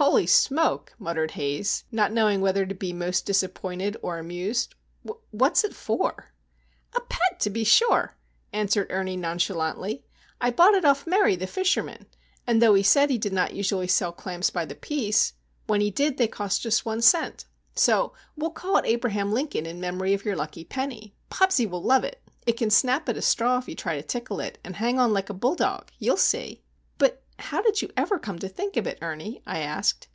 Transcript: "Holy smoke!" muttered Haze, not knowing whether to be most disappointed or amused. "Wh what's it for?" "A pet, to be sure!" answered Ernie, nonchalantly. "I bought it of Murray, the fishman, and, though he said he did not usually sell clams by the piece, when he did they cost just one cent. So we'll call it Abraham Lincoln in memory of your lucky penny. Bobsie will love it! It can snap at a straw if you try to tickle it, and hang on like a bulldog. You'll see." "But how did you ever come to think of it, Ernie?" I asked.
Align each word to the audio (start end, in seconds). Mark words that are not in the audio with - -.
"Holy 0.00 0.26
smoke!" 0.26 0.94
muttered 0.98 1.32
Haze, 1.32 1.84
not 1.92 2.10
knowing 2.10 2.40
whether 2.40 2.64
to 2.64 2.74
be 2.74 2.90
most 2.90 3.26
disappointed 3.26 3.98
or 4.00 4.16
amused. 4.18 4.74
"Wh 5.06 5.10
what's 5.30 5.62
it 5.62 5.74
for?" 5.74 6.32
"A 6.96 7.00
pet, 7.02 7.38
to 7.40 7.50
be 7.50 7.64
sure!" 7.64 8.16
answered 8.50 8.86
Ernie, 8.90 9.18
nonchalantly. 9.18 10.02
"I 10.40 10.52
bought 10.52 10.72
it 10.72 10.86
of 10.86 11.06
Murray, 11.06 11.36
the 11.36 11.46
fishman, 11.46 12.06
and, 12.46 12.62
though 12.62 12.72
he 12.72 12.82
said 12.82 13.10
he 13.10 13.18
did 13.18 13.34
not 13.34 13.52
usually 13.52 13.88
sell 13.88 14.10
clams 14.10 14.48
by 14.48 14.64
the 14.64 14.74
piece, 14.74 15.34
when 15.66 15.82
he 15.82 15.90
did 15.90 16.16
they 16.16 16.28
cost 16.28 16.62
just 16.62 16.86
one 16.86 17.02
cent. 17.02 17.44
So 17.74 18.14
we'll 18.38 18.52
call 18.52 18.78
it 18.78 18.86
Abraham 18.86 19.34
Lincoln 19.34 19.66
in 19.66 19.80
memory 19.82 20.14
of 20.14 20.24
your 20.24 20.34
lucky 20.34 20.64
penny. 20.64 21.14
Bobsie 21.30 21.68
will 21.68 21.82
love 21.82 22.04
it! 22.04 22.22
It 22.46 22.54
can 22.56 22.70
snap 22.70 23.06
at 23.10 23.18
a 23.18 23.22
straw 23.22 23.58
if 23.58 23.68
you 23.68 23.74
try 23.74 23.96
to 23.96 24.02
tickle 24.02 24.40
it, 24.40 24.56
and 24.64 24.76
hang 24.76 24.98
on 24.98 25.12
like 25.12 25.28
a 25.28 25.34
bulldog. 25.34 25.90
You'll 25.98 26.16
see." 26.16 26.62
"But 26.96 27.22
how 27.54 27.62
did 27.62 27.80
you 27.80 27.90
ever 27.96 28.18
come 28.18 28.38
to 28.38 28.50
think 28.50 28.76
of 28.76 28.86
it, 28.86 28.98
Ernie?" 29.00 29.40
I 29.46 29.60
asked. 29.60 30.08